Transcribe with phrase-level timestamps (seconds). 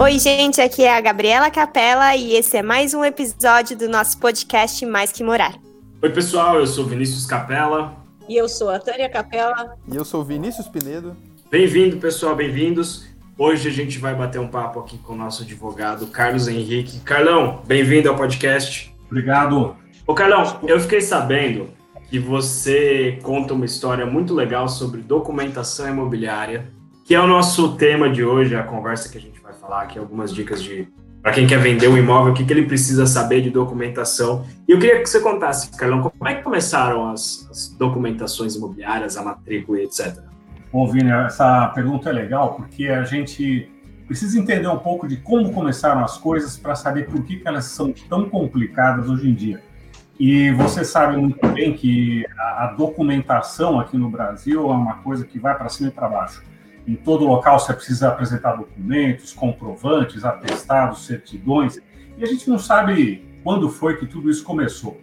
[0.00, 4.16] Oi, gente, aqui é a Gabriela Capella e esse é mais um episódio do nosso
[4.20, 5.58] podcast Mais Que Morar.
[6.00, 7.96] Oi, pessoal, eu sou Vinícius Capella.
[8.28, 9.76] E eu sou a Tânia Capella.
[9.90, 11.16] E eu sou Vinícius Pinedo.
[11.50, 13.08] Bem-vindo, pessoal, bem-vindos.
[13.36, 17.00] Hoje a gente vai bater um papo aqui com o nosso advogado Carlos Henrique.
[17.00, 18.94] Carlão, bem-vindo ao podcast.
[19.10, 19.74] Obrigado.
[20.06, 21.70] Ô, Carlão, eu fiquei sabendo
[22.08, 26.70] que você conta uma história muito legal sobre documentação imobiliária,
[27.08, 29.98] que é o nosso tema de hoje, a conversa que a gente vai falar aqui,
[29.98, 30.86] algumas dicas de
[31.22, 34.44] para quem quer vender um imóvel, o que, que ele precisa saber de documentação.
[34.68, 39.16] E eu queria que você contasse, Carlão, como é que começaram as, as documentações imobiliárias,
[39.16, 40.18] a matrícula e etc.
[40.70, 43.72] Bom, Vini, essa pergunta é legal porque a gente
[44.06, 47.64] precisa entender um pouco de como começaram as coisas para saber por que, que elas
[47.64, 49.62] são tão complicadas hoje em dia.
[50.20, 55.38] E você sabe muito bem que a documentação aqui no Brasil é uma coisa que
[55.38, 56.42] vai para cima e para baixo.
[56.88, 61.78] Em todo local você precisa apresentar documentos, comprovantes, atestados, certidões,
[62.16, 64.98] e a gente não sabe quando foi que tudo isso começou.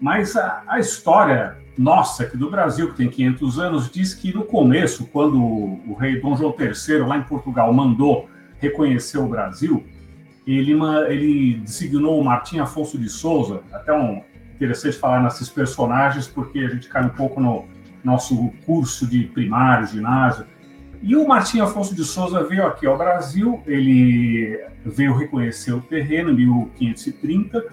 [0.00, 4.42] Mas a, a história nossa aqui do Brasil, que tem 500 anos, diz que no
[4.42, 9.84] começo, quando o rei Dom João III, lá em Portugal, mandou reconhecer o Brasil,
[10.44, 10.72] ele,
[11.08, 14.22] ele designou o Martim Afonso de Souza, até um
[14.56, 17.64] interessante falar nesses personagens, porque a gente cai um pouco no
[18.02, 20.46] nosso curso de primário, ginásio,
[21.02, 26.30] e o Martim Afonso de Souza veio aqui ao Brasil, ele veio reconhecer o terreno
[26.30, 27.64] em 1530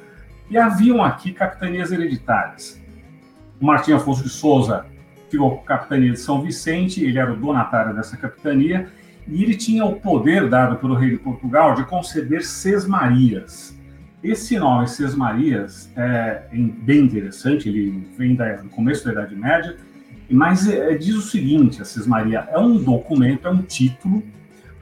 [0.49, 2.81] e haviam aqui capitanias hereditárias.
[3.61, 4.85] O Martim Afonso de Souza
[5.29, 8.89] ficou com a capitania de São Vicente, ele era o donatário dessa capitania
[9.27, 13.77] e ele tinha o poder dado pelo rei de Portugal de conceder sesmarias.
[14.23, 19.77] Esse nome, Sesmarias, é bem interessante, ele vem do começo da Idade Média,
[20.29, 24.23] mas é, diz o seguinte, Assis Maria, é um documento, é um título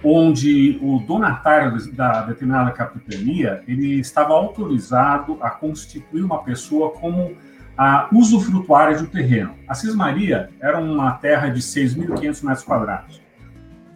[0.03, 7.35] onde o donatário da determinada capitania ele estava autorizado a constituir uma pessoa como
[7.77, 9.53] a usufrutuária do terreno.
[9.67, 13.21] Assis Maria era uma terra de 6.500 metros quadrados.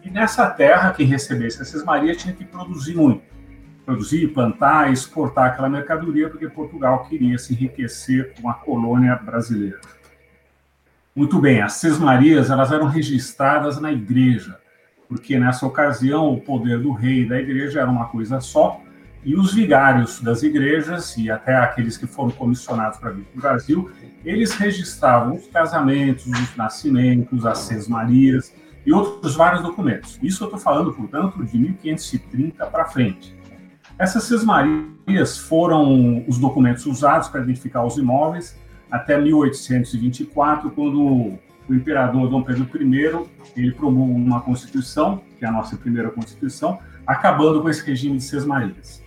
[0.04, 3.22] E nessa terra, quem recebesse Assis Maria tinha que produzir muito.
[3.84, 9.80] Produzir, plantar exportar aquela mercadoria, porque Portugal queria se enriquecer com a colônia brasileira.
[11.14, 14.58] Muito bem, as sesmarias elas eram registradas na igreja,
[15.06, 18.80] porque nessa ocasião o poder do rei e da igreja era uma coisa só,
[19.22, 23.42] e os vigários das igrejas e até aqueles que foram comissionados para vir para o
[23.42, 23.90] Brasil,
[24.24, 28.54] eles registravam os casamentos, os nascimentos, as sesmarias
[28.86, 30.18] e outros vários documentos.
[30.22, 33.36] Isso eu estou falando, portanto, de 1530 para frente.
[33.98, 38.56] Essas sesmarias foram os documentos usados para identificar os imóveis
[38.92, 43.26] até 1824, quando o imperador Dom Pedro I
[43.56, 48.24] ele promulgou uma constituição, que é a nossa primeira constituição, acabando com esse regime de
[48.24, 49.02] sesmarias.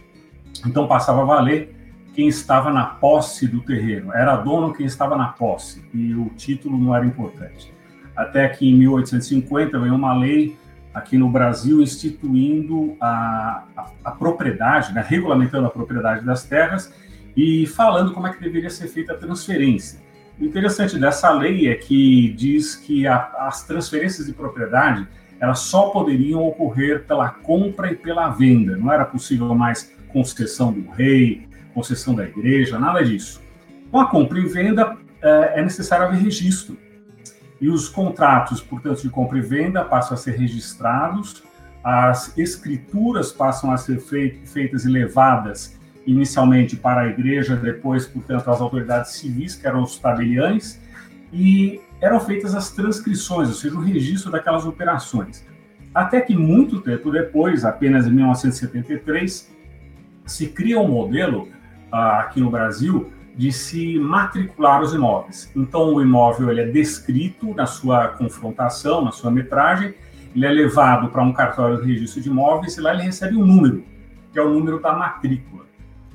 [0.65, 1.75] Então passava a valer
[2.15, 6.79] quem estava na posse do terreno, era dono quem estava na posse, e o título
[6.79, 7.71] não era importante.
[8.15, 10.57] Até que em 1850 veio uma lei
[10.93, 16.91] aqui no Brasil instituindo a, a, a propriedade, né, regulamentando a propriedade das terras
[17.35, 19.99] e falando como é que deveria ser feita a transferência.
[20.39, 25.07] O interessante dessa lei é que diz que a, as transferências de propriedade
[25.39, 28.77] elas só poderiam ocorrer pela compra e pela venda.
[28.77, 33.41] Não era possível mais concessão do rei, concessão da igreja, nada disso.
[33.91, 36.77] Com a compra e venda é, é necessário haver registro.
[37.59, 41.43] E os contratos, portanto, de compra e venda passam a ser registrados,
[41.83, 45.74] as escrituras passam a ser feitas e levadas
[46.05, 50.79] inicialmente para a igreja, depois, portanto, as autoridades civis, que eram os tabeliães,
[51.33, 55.45] e eram feitas as transcrições, ou seja, o registro daquelas operações.
[55.93, 59.51] Até que muito tempo depois, apenas em 1973,
[60.25, 61.47] se cria um modelo
[61.91, 65.51] ah, aqui no Brasil de se matricular os imóveis.
[65.55, 69.93] Então, o imóvel ele é descrito na sua confrontação, na sua metragem,
[70.35, 73.45] ele é levado para um cartório de registro de imóveis e lá ele recebe um
[73.45, 73.83] número,
[74.31, 75.65] que é o número da matrícula.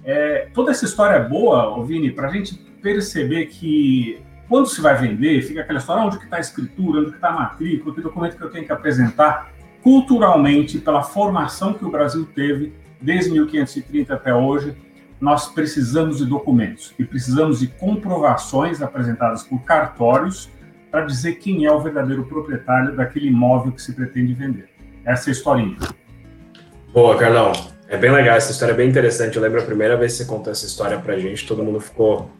[0.04, 4.96] É, toda essa história é boa, Vini, para a gente perceber que quando se vai
[4.96, 8.00] vender, fica aquela história, onde que está a escritura, onde que está a matrícula, que
[8.00, 9.52] documento que eu tenho que apresentar,
[9.82, 14.74] culturalmente, pela formação que o Brasil teve desde 1530 até hoje,
[15.20, 20.50] nós precisamos de documentos e precisamos de comprovações apresentadas por cartórios
[20.90, 24.68] para dizer quem é o verdadeiro proprietário daquele imóvel que se pretende vender.
[25.04, 25.76] Essa é a historinha.
[26.92, 27.52] Boa, Carlão.
[27.90, 29.36] É bem legal, essa história é bem interessante.
[29.36, 32.30] Eu lembro a primeira vez que você contou essa história pra gente, todo mundo ficou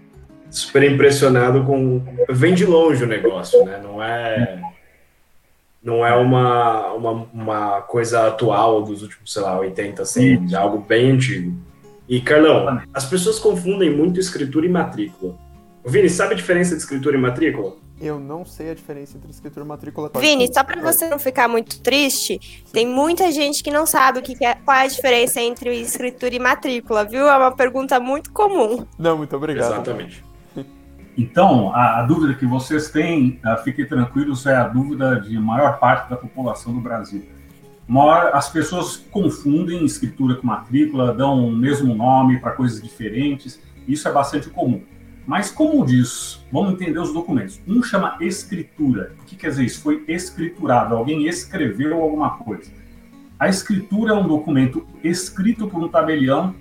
[0.49, 2.01] super impressionado com.
[2.29, 3.81] Vem de longe o negócio, né?
[3.83, 4.63] Não é.
[5.83, 10.53] Não é uma, uma, uma coisa atual dos últimos, sei lá, 80, 100 anos.
[10.53, 11.59] É algo bem antigo.
[12.09, 15.35] E, Carlão, as pessoas confundem muito escritura e matrícula.
[15.85, 17.73] Vini, sabe a diferença de escritura e matrícula?
[18.01, 20.11] Eu não sei a diferença entre escritura e matrícula.
[20.19, 24.23] Vini, só para você não ficar muito triste, tem muita gente que não sabe o
[24.23, 27.29] que é, qual é a diferença entre escritura e matrícula, viu?
[27.29, 28.87] É uma pergunta muito comum.
[28.99, 29.73] Não, muito obrigado.
[29.73, 30.25] Exatamente.
[31.19, 35.79] Então, a, a, dúvida que vocês têm, uh, fiquem tranquilos, é a dúvida de maior
[35.79, 37.27] parte da população do Brasil.
[37.87, 44.09] Maior, as pessoas confundem escritura com matrícula, dão o mesmo nome para coisas diferentes, isso
[44.09, 44.83] é bastante comum.
[45.31, 47.61] Mas, como diz, vamos entender os documentos.
[47.65, 49.13] Um chama escritura.
[49.21, 49.81] O que quer dizer isso?
[49.81, 52.69] Foi escriturado, alguém escreveu alguma coisa.
[53.39, 56.53] A escritura é um documento escrito por um tabelião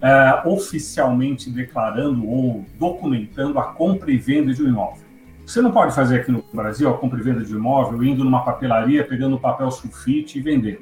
[0.00, 5.02] uh, oficialmente declarando ou documentando a compra e venda de um imóvel.
[5.44, 8.22] Você não pode fazer aqui no Brasil a compra e venda de um imóvel indo
[8.22, 10.78] numa papelaria, pegando papel sulfite e vendendo.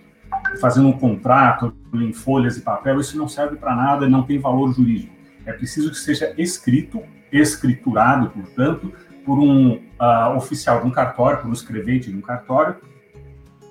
[0.60, 4.74] Fazendo um contrato em folhas e papel, isso não serve para nada, não tem valor
[4.74, 5.14] jurídico.
[5.46, 7.02] É preciso que seja escrito,
[7.32, 8.92] escriturado, portanto,
[9.24, 12.76] por um uh, oficial de um cartório, por um escrevente de um cartório,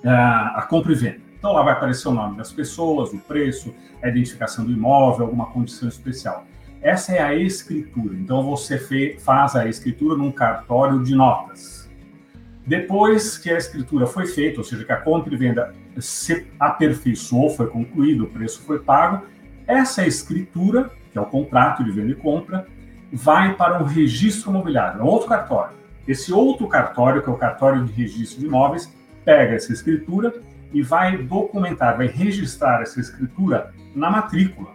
[0.04, 1.20] uh, a compra e venda.
[1.38, 5.46] Então lá vai aparecer o nome das pessoas, o preço, a identificação do imóvel, alguma
[5.46, 6.44] condição especial.
[6.82, 8.14] Essa é a escritura.
[8.14, 11.90] Então você faz a escritura num cartório de notas.
[12.66, 17.50] Depois que a escritura foi feita, ou seja, que a compra e venda se aperfeiçoou,
[17.50, 19.26] foi concluído, o preço foi pago,
[19.66, 22.66] essa escritura, que é o contrato de venda e compra,
[23.12, 25.76] vai para um registro imobiliário, outro cartório.
[26.06, 28.92] Esse outro cartório, que é o cartório de registro de imóveis,
[29.24, 30.34] pega essa escritura
[30.72, 34.70] e vai documentar, vai registrar essa escritura na matrícula,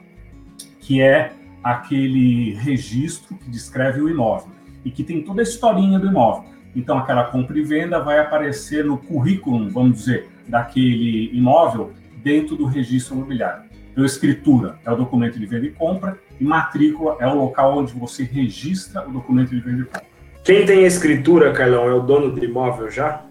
[0.80, 1.32] que é
[1.64, 4.50] aquele registro que descreve o imóvel
[4.84, 6.46] e que tem toda a historinha do imóvel.
[6.76, 12.66] Então, aquela compra e venda vai aparecer no currículo, vamos dizer, daquele imóvel dentro do
[12.66, 13.64] registro imobiliário.
[13.96, 17.94] Então, escritura é o documento de venda e compra e matrícula é o local onde
[17.94, 20.04] você registra o documento de venda e compra.
[20.44, 23.22] Quem tem escritura, Carlão, é o dono do imóvel já?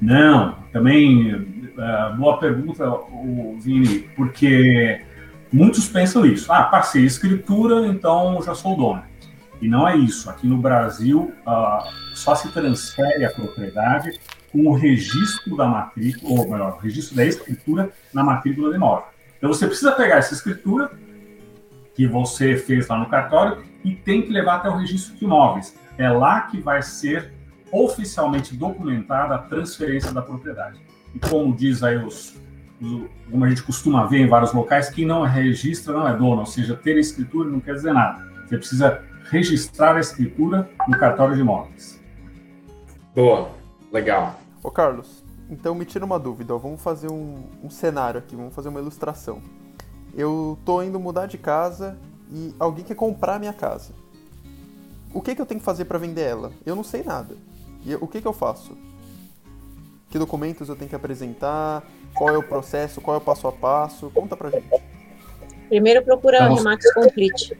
[0.00, 5.02] Não, também uh, boa pergunta, o Vini, porque
[5.52, 6.50] muitos pensam isso.
[6.50, 9.02] Ah, passei escritura, então já sou dono.
[9.60, 10.30] E não é isso.
[10.30, 14.18] Aqui no Brasil, uh, só se transfere a propriedade
[14.52, 19.06] com o registro da matrícula, ou melhor, o registro da escritura na matrícula do imóvel.
[19.38, 20.92] Então você precisa pegar essa escritura
[21.94, 25.76] que você fez lá no cartório e tem que levar até o registro de imóveis.
[25.98, 27.32] É lá que vai ser
[27.72, 30.78] oficialmente documentada a transferência da propriedade.
[31.14, 32.36] E como diz aí os,
[32.80, 36.40] os, como a gente costuma ver em vários locais, quem não registra não é dono,
[36.40, 38.24] ou seja, ter escritura não quer dizer nada.
[38.46, 42.00] Você precisa registrar a escritura no cartório de imóveis.
[43.14, 43.50] Boa,
[43.90, 44.41] legal.
[44.62, 48.54] Ô Carlos, então me tira uma dúvida, ó, vamos fazer um, um cenário aqui, vamos
[48.54, 49.42] fazer uma ilustração.
[50.14, 51.98] Eu tô indo mudar de casa
[52.30, 53.92] e alguém quer comprar minha casa.
[55.12, 56.52] O que, que eu tenho que fazer para vender ela?
[56.64, 57.36] Eu não sei nada.
[57.84, 58.76] E o que, que eu faço?
[60.08, 61.82] Que documentos eu tenho que apresentar?
[62.14, 63.00] Qual é o processo?
[63.00, 64.10] Qual é o passo a passo?
[64.10, 64.68] Conta pra gente.
[65.68, 67.58] Primeiro procura o Remax Complete.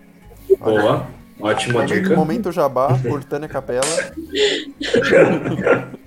[0.58, 1.06] Boa,
[1.40, 2.16] ótima momento, dica.
[2.16, 3.82] Momento Jabá, por Tânia Capela.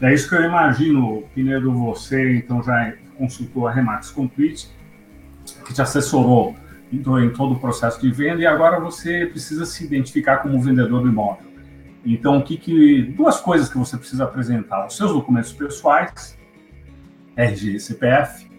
[0.00, 4.68] É isso que eu imagino, Pinedo, você então já consultou a Remax Complete,
[5.66, 6.56] que te assessorou
[6.92, 11.08] em todo o processo de venda e agora você precisa se identificar como vendedor do
[11.08, 11.54] imóvel.
[12.04, 16.38] Então, o que, que duas coisas que você precisa apresentar: os seus documentos pessoais,
[17.36, 18.52] RG e CPF.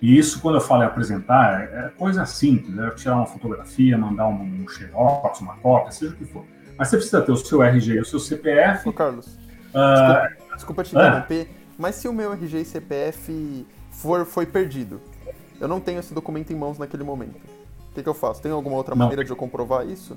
[0.00, 4.28] E isso, quando eu falo em apresentar, é coisa simples, é tirar uma fotografia, mandar
[4.28, 6.44] um, um xerox, uma cópia, seja o que for.
[6.78, 8.88] Mas você precisa ter o seu RG e o seu CPF.
[8.88, 11.48] Ô, Carlos, uh, desculpa, te interromper,
[11.78, 15.00] mas se o meu RG e CPF for, foi perdido,
[15.60, 17.56] eu não tenho esse documento em mãos naquele momento
[17.96, 18.42] que, que eu faço?
[18.42, 19.06] Tem alguma outra Não.
[19.06, 20.16] maneira de eu comprovar isso?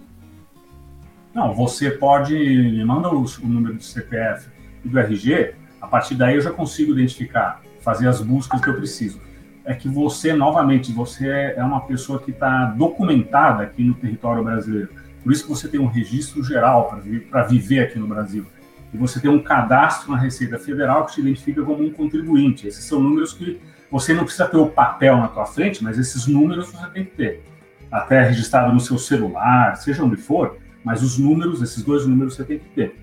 [1.33, 2.33] Não, você pode.
[2.35, 4.49] Me manda o, o número do CPF
[4.83, 8.75] e do RG, a partir daí eu já consigo identificar, fazer as buscas que eu
[8.75, 9.19] preciso.
[9.63, 14.89] É que você, novamente, você é uma pessoa que está documentada aqui no território brasileiro.
[15.23, 18.45] Por isso que você tem um registro geral para viver aqui no Brasil.
[18.93, 22.67] E você tem um cadastro na Receita Federal que te identifica como um contribuinte.
[22.67, 23.59] Esses são números que
[23.91, 27.11] você não precisa ter o papel na tua frente, mas esses números você tem que
[27.11, 27.43] ter
[27.91, 32.43] até registrado no seu celular, seja onde for, mas os números, esses dois números você
[32.43, 32.95] tem que ter.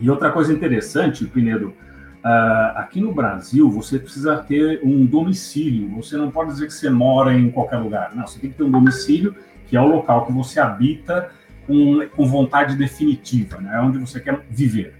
[0.00, 5.88] E outra coisa interessante, Pinedo, uh, aqui no Brasil você precisa ter um domicílio.
[5.96, 8.14] Você não pode dizer que você mora em qualquer lugar.
[8.14, 9.34] Não, você tem que ter um domicílio
[9.66, 11.30] que é o local que você habita
[11.66, 13.74] com, com vontade definitiva, né?
[13.74, 14.94] É onde você quer viver.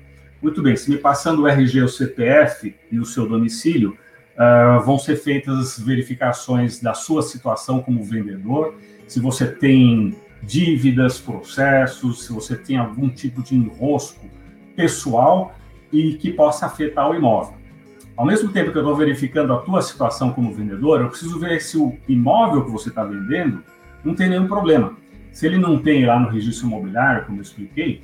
[0.46, 3.98] Muito bem, se me passando o RG, o CPF e o seu domicílio,
[4.36, 8.76] uh, vão ser feitas verificações da sua situação como vendedor,
[9.08, 14.30] se você tem dívidas, processos, se você tem algum tipo de enrosco
[14.76, 15.52] pessoal
[15.92, 17.56] e que possa afetar o imóvel.
[18.16, 21.60] Ao mesmo tempo que eu estou verificando a tua situação como vendedor, eu preciso ver
[21.60, 23.64] se o imóvel que você está vendendo
[24.04, 24.96] não tem nenhum problema.
[25.32, 28.00] Se ele não tem lá no registro imobiliário, como eu expliquei,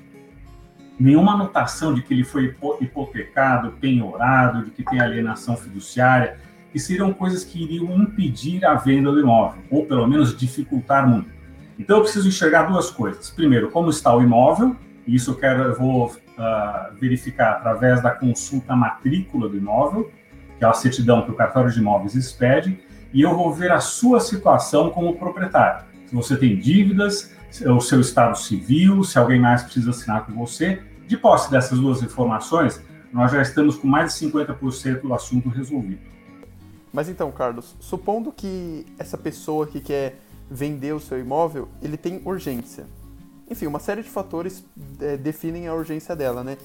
[1.03, 6.39] nenhuma anotação de que ele foi hipotecado, penhorado, de que tem alienação fiduciária,
[6.73, 11.31] que seriam coisas que iriam impedir a venda do imóvel, ou pelo menos dificultar muito.
[11.79, 13.31] Então eu preciso enxergar duas coisas.
[13.31, 18.77] Primeiro, como está o imóvel, isso eu quero, eu vou uh, verificar através da consulta
[18.77, 20.11] matrícula do imóvel,
[20.59, 22.79] que é a certidão que o cartório de imóveis expede,
[23.13, 25.85] e eu vou ver a sua situação como proprietário.
[26.07, 27.35] Se você tem dívidas,
[27.67, 30.81] o seu estado civil, se alguém mais precisa assinar com você.
[31.07, 32.83] De posse dessas duas informações,
[33.13, 36.01] nós já estamos com mais de 50% do assunto resolvido.
[36.93, 40.19] Mas então, Carlos, supondo que essa pessoa que quer
[40.51, 42.87] vender o seu imóvel, ele tem urgência.
[43.51, 44.65] Enfim, uma série de fatores
[45.01, 46.57] é, definem a urgência dela, né?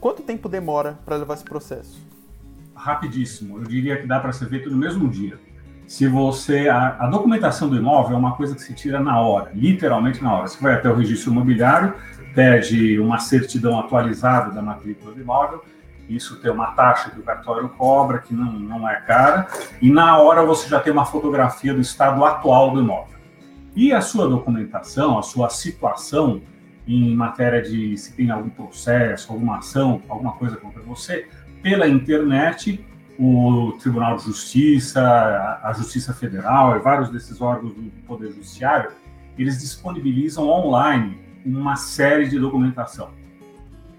[0.00, 1.98] Quanto tempo demora para levar esse processo?
[2.74, 3.58] Rapidíssimo.
[3.58, 5.38] Eu diria que dá para ser feito no mesmo dia.
[5.86, 9.50] Se você a, a, documentação do imóvel é uma coisa que se tira na hora,
[9.54, 10.48] literalmente na hora.
[10.48, 11.94] Você vai até o registro imobiliário,
[12.34, 15.64] pede uma certidão atualizada da matrícula do imóvel,
[16.08, 19.46] isso tem uma taxa que o cartório cobra, que não, não é cara,
[19.80, 23.16] e na hora você já tem uma fotografia do estado atual do imóvel.
[23.74, 26.40] E a sua documentação, a sua situação
[26.86, 31.28] em matéria de se tem algum processo, alguma ação, alguma coisa contra você,
[31.62, 32.84] pela internet,
[33.18, 35.00] o Tribunal de Justiça,
[35.62, 38.90] a Justiça Federal e vários desses órgãos do Poder Judiciário,
[39.38, 43.10] eles disponibilizam online uma série de documentação.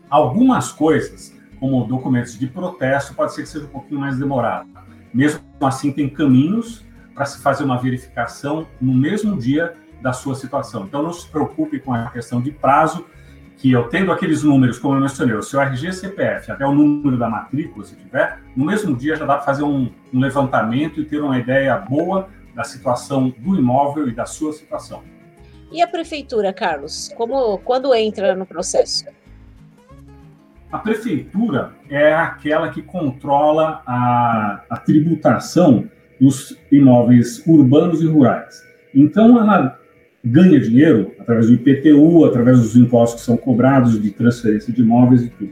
[0.09, 4.69] Algumas coisas, como documentos de protesto, pode ser que seja um pouquinho mais demorado.
[5.13, 10.85] Mesmo assim, tem caminhos para se fazer uma verificação no mesmo dia da sua situação.
[10.85, 13.05] Então, não se preocupe com a questão de prazo,
[13.57, 17.17] que eu tendo aqueles números, como eu mencionei, o seu RG CPF, até o número
[17.17, 21.05] da matrícula, se tiver, no mesmo dia já dá para fazer um, um levantamento e
[21.05, 25.03] ter uma ideia boa da situação do imóvel e da sua situação.
[25.71, 27.11] E a prefeitura, Carlos?
[27.15, 29.05] Como, quando entra no processo?
[30.71, 38.61] A prefeitura é aquela que controla a, a tributação dos imóveis urbanos e rurais.
[38.93, 39.79] Então, ela
[40.27, 45.23] ganha dinheiro através do IPTU, através dos impostos que são cobrados de transferência de imóveis
[45.23, 45.51] e tudo.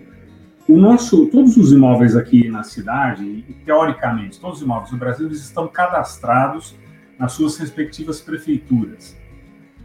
[0.68, 5.40] O nosso, todos os imóveis aqui na cidade, teoricamente, todos os imóveis do Brasil, eles
[5.40, 6.76] estão cadastrados
[7.20, 9.16] nas suas respectivas prefeituras.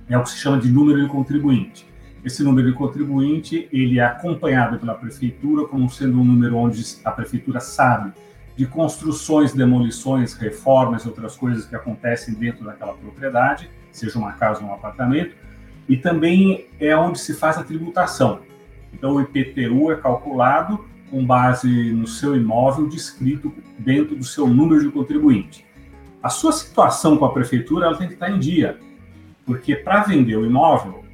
[0.09, 1.87] É o que se chama de número de contribuinte.
[2.25, 7.11] Esse número de contribuinte, ele é acompanhado pela prefeitura como sendo um número onde a
[7.11, 8.13] prefeitura sabe
[8.57, 14.69] de construções, demolições, reformas, outras coisas que acontecem dentro daquela propriedade, seja uma casa ou
[14.69, 15.35] um apartamento,
[15.89, 18.41] e também é onde se faz a tributação.
[18.93, 24.83] Então, o IPTU é calculado com base no seu imóvel descrito dentro do seu número
[24.83, 25.67] de contribuinte.
[26.23, 28.79] A sua situação com a prefeitura ela tem que estar em dia,
[29.45, 31.05] porque para vender o imóvel,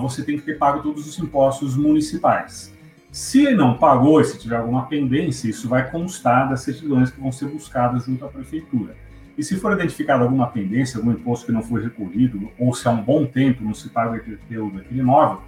[0.00, 2.72] você tem que ter pago todos os impostos municipais.
[3.10, 7.46] Se não pagou se tiver alguma pendência, isso vai constar das certidões que vão ser
[7.46, 8.96] buscadas junto à prefeitura.
[9.36, 12.90] E se for identificada alguma pendência, algum imposto que não foi recolhido, ou se há
[12.90, 15.42] um bom tempo não se paga o IPTU daquele imóvel,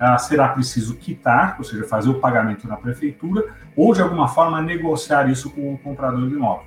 [0.00, 3.44] ah, será preciso quitar, ou seja, fazer o pagamento na prefeitura,
[3.76, 6.66] ou de alguma forma negociar isso com o comprador do imóvel.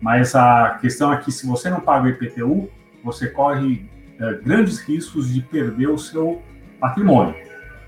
[0.00, 2.68] Mas a questão é que se você não paga o IPTU,
[3.04, 3.88] você corre
[4.18, 6.42] é, grandes riscos de perder o seu
[6.78, 7.34] patrimônio,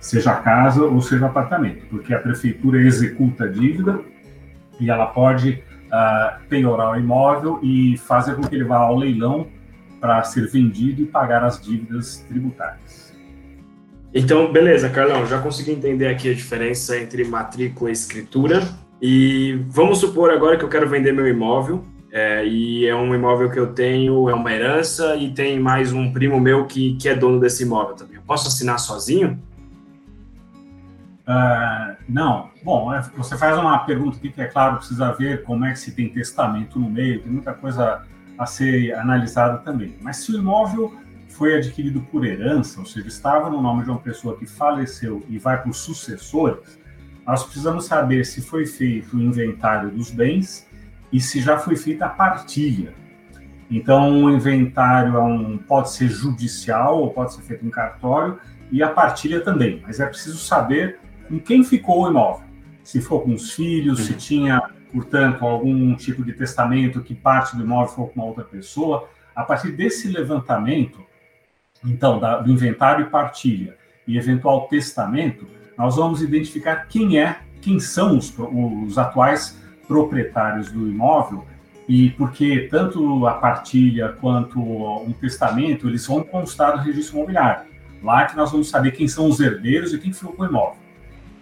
[0.01, 4.01] seja casa ou seja apartamento, porque a prefeitura executa a dívida
[4.81, 5.63] e ela pode
[5.93, 9.47] uh, penhorar o imóvel e fazer com que ele vá ao leilão
[10.01, 13.13] para ser vendido e pagar as dívidas tributárias.
[14.15, 18.63] Então, beleza, Carlão, já consegui entender aqui a diferença entre matrícula e escritura.
[19.01, 23.51] E vamos supor agora que eu quero vender meu imóvel, é, e é um imóvel
[23.51, 27.15] que eu tenho, é uma herança, e tem mais um primo meu que, que é
[27.15, 28.17] dono desse imóvel também.
[28.17, 29.41] Eu posso assinar sozinho?
[31.33, 32.51] Uh, não.
[32.63, 35.79] Bom, é, você faz uma pergunta aqui que, é claro, precisa ver como é que
[35.79, 38.03] se tem testamento no meio, tem muita coisa
[38.39, 39.97] a ser analisada também.
[40.01, 40.95] Mas se o imóvel
[41.31, 45.39] foi adquirido por herança, ou seja, estava no nome de uma pessoa que faleceu e
[45.39, 46.79] vai para os sucessores,
[47.27, 50.69] nós precisamos saber se foi feito o inventário dos bens
[51.11, 52.93] e se já foi feita a partilha.
[53.71, 58.39] Então, o inventário é um, pode ser judicial ou pode ser feito em cartório
[58.71, 60.99] e a partilha também, mas é preciso saber
[61.33, 62.45] com quem ficou o imóvel.
[62.85, 64.61] se for com os filhos, se tinha,
[64.93, 69.09] portanto, algum tipo de testamento que parte do imóvel for com uma outra pessoa.
[69.35, 71.01] A partir desse levantamento,
[71.83, 75.47] então, da, do inventário e partilha e eventual testamento,
[75.79, 78.35] nós vamos identificar quem é, quem são os,
[78.87, 79.59] os atuais
[79.89, 81.47] proprietários do imóvel
[81.89, 87.65] e porque tanto a partilha quanto um testamento eles vão constar no registro imobiliário.
[88.03, 90.82] Lá que nós vamos saber quem são os herdeiros e quem ficou com o imóvel.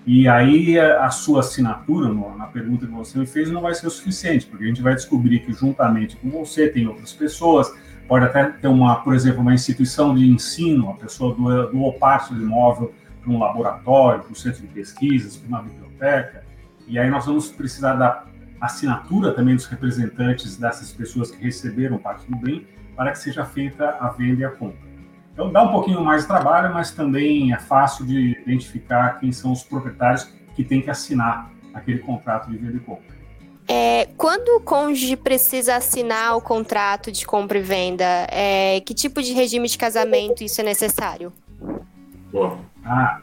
[0.06, 3.90] E aí a sua assinatura na pergunta que você me fez não vai ser o
[3.90, 7.72] suficiente, porque a gente vai descobrir que juntamente com você tem outras pessoas,
[8.08, 11.36] pode até ter uma, por exemplo, uma instituição de ensino, a pessoa
[12.00, 12.92] parte do imóvel
[13.22, 16.44] para um laboratório, para um centro de pesquisas, para uma biblioteca,
[16.88, 18.24] e aí nós vamos precisar da
[18.60, 22.66] assinatura também dos representantes dessas pessoas que receberam parte do bem
[22.96, 24.89] para que seja feita a venda e a compra.
[25.40, 29.52] Então dá um pouquinho mais de trabalho, mas também é fácil de identificar quem são
[29.52, 33.16] os proprietários que têm que assinar aquele contrato de venda e compra.
[33.66, 39.22] É, quando o cônjuge precisa assinar o contrato de compra e venda, é, que tipo
[39.22, 41.32] de regime de casamento isso é necessário?
[42.30, 42.58] Boa.
[42.84, 43.18] Ah,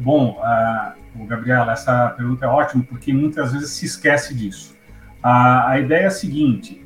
[0.00, 4.74] bom, uh, Gabriela, essa pergunta é ótima porque muitas vezes se esquece disso.
[5.22, 6.84] A, a ideia é a seguinte: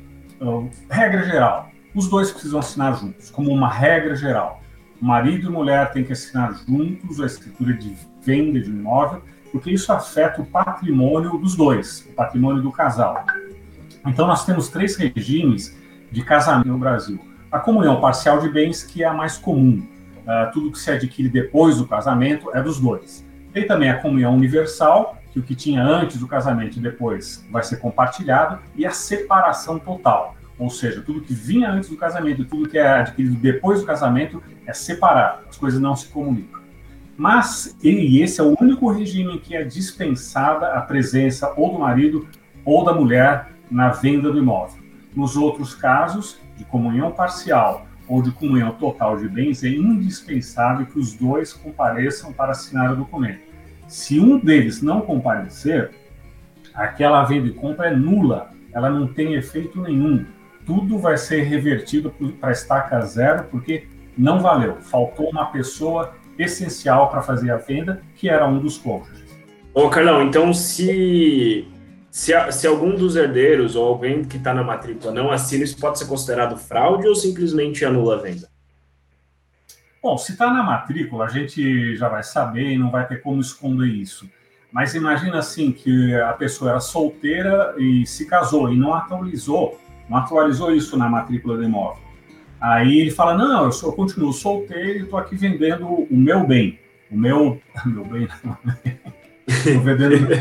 [0.91, 4.61] regra geral, os dois precisam assinar juntos, como uma regra geral.
[5.01, 9.21] Marido e mulher têm que assinar juntos a escritura de venda de um imóvel,
[9.51, 13.25] porque isso afeta o patrimônio dos dois, o patrimônio do casal.
[14.05, 15.77] Então, nós temos três regimes
[16.11, 17.19] de casamento no Brasil.
[17.51, 19.87] A comunhão parcial de bens, que é a mais comum.
[20.25, 23.25] Uh, tudo que se adquire depois do casamento é dos dois.
[23.53, 27.63] Tem também a comunhão universal, que o que tinha antes do casamento e depois vai
[27.63, 32.45] ser compartilhado, e a separação total, ou seja, tudo que vinha antes do casamento e
[32.45, 36.61] tudo que é adquirido depois do casamento é separado, as coisas não se comunicam.
[37.17, 41.79] Mas, e esse é o único regime em que é dispensada a presença ou do
[41.79, 42.27] marido
[42.65, 44.83] ou da mulher na venda do imóvel.
[45.15, 50.99] Nos outros casos, de comunhão parcial ou de comunhão total de bens, é indispensável que
[50.99, 53.41] os dois compareçam para assinar o documento.
[53.87, 55.91] Se um deles não comparecer,
[56.73, 60.25] aquela venda e compra é nula, ela não tem efeito nenhum.
[60.65, 64.77] Tudo vai ser revertido para estaca zero, porque não valeu.
[64.81, 69.23] Faltou uma pessoa essencial para fazer a venda, que era um dos cônjuges.
[69.73, 71.67] Ô, Carlão, então se,
[72.09, 75.99] se, se algum dos herdeiros ou alguém que está na matrícula não assina, isso pode
[75.99, 78.49] ser considerado fraude ou simplesmente anula a venda?
[80.01, 83.41] Bom, se está na matrícula, a gente já vai saber e não vai ter como
[83.41, 84.29] esconder isso.
[84.71, 90.17] Mas imagina assim que a pessoa era solteira e se casou e não atualizou, não
[90.17, 92.03] atualizou isso na matrícula do imóvel.
[92.59, 96.43] Aí ele fala: Não, eu, sou, eu continuo solteiro e estou aqui vendendo o meu
[96.45, 96.79] bem.
[97.11, 97.61] O meu.
[97.85, 98.27] Meu bem.
[99.47, 100.27] Estou vendendo.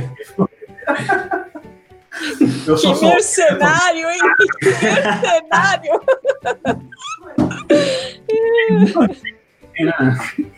[2.67, 4.21] eu sou que mercenário, hein?
[8.27, 8.35] Que
[9.81, 10.51] mercenário!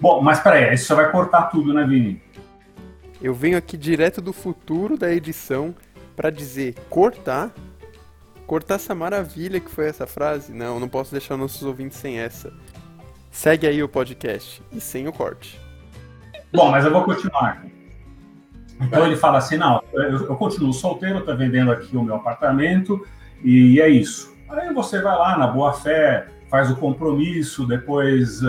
[0.00, 2.20] Bom, mas peraí, isso vai cortar tudo, né, Vini?
[3.20, 5.74] Eu venho aqui direto do futuro da edição
[6.16, 7.52] para dizer cortar.
[8.48, 10.54] Cortar essa maravilha que foi essa frase?
[10.54, 12.50] Não, não posso deixar nossos ouvintes sem essa.
[13.30, 15.60] Segue aí o podcast e sem o corte.
[16.50, 17.62] Bom, mas eu vou continuar
[18.80, 23.06] Então ele fala assim: não, eu, eu continuo solteiro, estou vendendo aqui o meu apartamento
[23.44, 24.34] e é isso.
[24.48, 28.48] Aí você vai lá na boa fé, faz o compromisso, depois uh,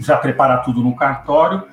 [0.00, 1.66] já prepara tudo no cartório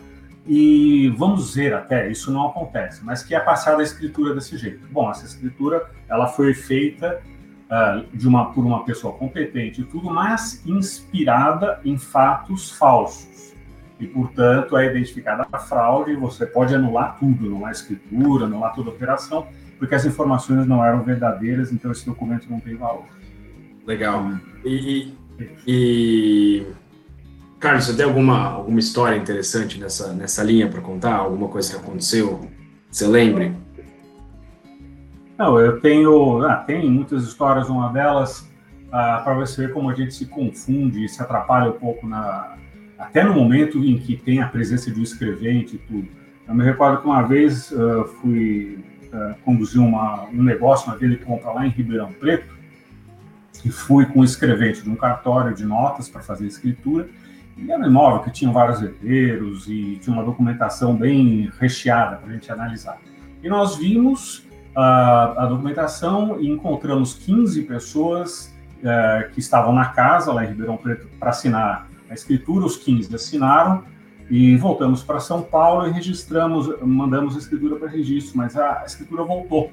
[0.45, 4.85] e vamos ver até, isso não acontece, mas que é passada a escritura desse jeito.
[4.91, 7.21] Bom, essa escritura ela foi feita
[7.65, 13.53] uh, de uma, por uma pessoa competente e tudo, mas inspirada em fatos falsos.
[13.99, 18.75] E, portanto, é identificada a fraude e você pode anular tudo, anular a escritura, anular
[18.75, 19.47] toda a operação,
[19.79, 23.05] porque as informações não eram verdadeiras, então esse documento não tem valor.
[23.85, 24.31] Legal.
[24.65, 26.67] E, e, e,
[27.63, 31.15] Carlos, você tem alguma, alguma história interessante nessa, nessa linha para contar?
[31.15, 32.41] Alguma coisa que aconteceu?
[32.91, 33.55] Você lembre?
[35.37, 37.69] Não, eu tenho, ah, tem muitas histórias.
[37.69, 38.45] Uma delas,
[38.91, 42.57] ah, para você ver como a gente se confunde, se atrapalha um pouco na,
[42.99, 46.09] até no momento em que tem a presença de um escrevente e tudo.
[46.45, 51.15] Eu me recordo que uma vez uh, fui uh, conduzir uma, um negócio, uma venda
[51.15, 52.53] compra lá em Ribeirão Preto,
[53.63, 57.07] e fui com o escrevente de um cartório de notas para fazer a escritura.
[57.57, 62.29] E era um imóvel que tinha vários herdeiros e tinha uma documentação bem recheada para
[62.29, 62.99] a gente analisar.
[63.43, 70.31] E nós vimos a, a documentação e encontramos 15 pessoas uh, que estavam na casa,
[70.31, 72.65] lá em Ribeirão Preto, para assinar a escritura.
[72.65, 73.83] Os 15 assinaram
[74.29, 79.23] E voltamos para São Paulo e registramos, mandamos a escritura para registro, mas a escritura
[79.23, 79.71] voltou,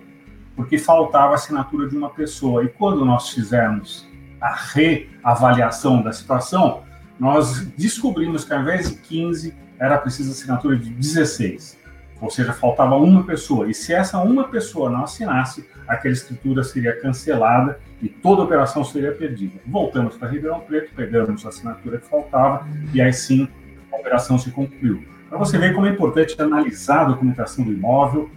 [0.55, 2.65] porque faltava a assinatura de uma pessoa.
[2.65, 4.07] E quando nós fizemos
[4.41, 6.83] a reavaliação da situação,
[7.21, 11.79] nós descobrimos que ao invés de 15, era preciso assinatura de 16.
[12.19, 13.71] Ou seja, faltava uma pessoa.
[13.71, 18.83] E se essa uma pessoa não assinasse, aquela escritura seria cancelada e toda a operação
[18.85, 19.61] seria perdida.
[19.67, 23.47] Voltamos para Ribeirão Preto, pegamos a assinatura que faltava e aí sim
[23.93, 25.05] a operação se concluiu.
[25.29, 28.31] Para você ver como é importante analisar a documentação do imóvel,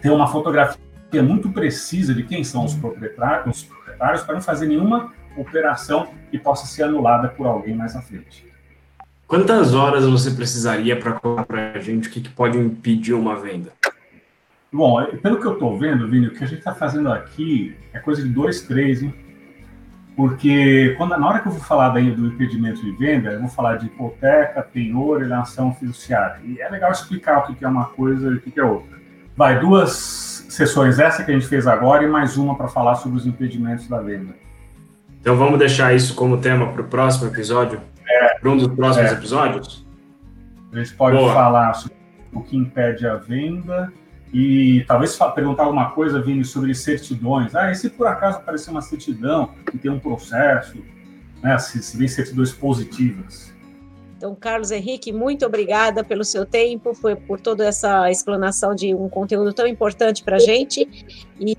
[0.00, 0.78] ter uma fotografia
[1.22, 6.38] muito precisa de quem são os proprietários, os proprietários para não fazer nenhuma operação que
[6.38, 8.46] possa ser anulada por alguém mais à frente.
[9.26, 13.36] Quantas horas você precisaria para contar para a gente o que, que, pode impedir uma
[13.36, 13.72] venda?
[14.72, 17.98] Bom, pelo que eu estou vendo, Vini, o que a gente está fazendo aqui é
[18.00, 19.14] coisa de dois, três, hein?
[20.16, 23.48] Porque quando, na hora que eu vou falar daí do impedimento de venda, eu vou
[23.48, 26.40] falar de hipoteca, penhor, alienação fiduciária.
[26.44, 28.98] E é legal explicar o que é uma coisa e o que é outra.
[29.36, 33.16] Vai, duas sessões, essa que a gente fez agora e mais uma para falar sobre
[33.16, 34.34] os impedimentos da venda.
[35.20, 37.80] Então vamos deixar isso como tema para o próximo episódio?
[38.08, 39.14] É, para um dos próximos é.
[39.14, 39.86] episódios?
[40.72, 41.32] A gente pode Boa.
[41.32, 41.96] falar sobre
[42.32, 43.92] o que impede a venda
[44.32, 47.54] e talvez perguntar alguma coisa, Vini, sobre certidões.
[47.54, 50.78] Ah, e se por acaso aparecer uma certidão e tem um processo,
[51.42, 53.52] né, se, se vem certidões positivas?
[54.20, 59.08] Então, Carlos Henrique, muito obrigada pelo seu tempo, por, por toda essa explanação de um
[59.08, 60.86] conteúdo tão importante para a gente.
[61.40, 61.56] E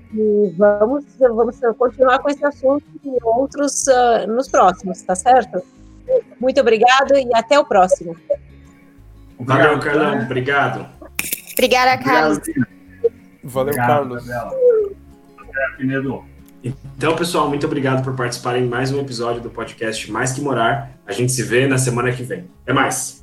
[0.56, 5.60] vamos, vamos continuar com esse assunto e outros uh, nos próximos, tá certo?
[6.38, 8.16] Muito obrigado e até o próximo.
[9.40, 10.22] Valeu, Carlão.
[10.22, 10.86] Obrigado.
[11.54, 12.38] Obrigada, Carlos.
[13.42, 14.24] Valeu, obrigado, Carlos.
[15.76, 16.24] Pinedo.
[16.62, 20.91] Então, pessoal, muito obrigado por participarem em mais um episódio do podcast Mais Que Morar.
[21.06, 22.48] A gente se vê na semana que vem.
[22.62, 23.21] Até mais!